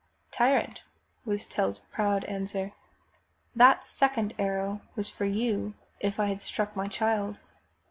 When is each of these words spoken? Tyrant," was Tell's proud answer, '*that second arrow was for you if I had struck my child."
Tyrant," 0.31 0.81
was 1.25 1.45
Tell's 1.45 1.77
proud 1.77 2.23
answer, 2.23 2.71
'*that 3.55 3.85
second 3.85 4.33
arrow 4.39 4.81
was 4.95 5.11
for 5.11 5.25
you 5.25 5.75
if 5.99 6.19
I 6.19 6.25
had 6.25 6.41
struck 6.41 6.75
my 6.75 6.87
child." 6.87 7.37